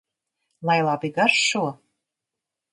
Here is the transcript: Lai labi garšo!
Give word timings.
Lai 0.69 0.77
labi 0.87 1.13
garšo! 1.19 1.63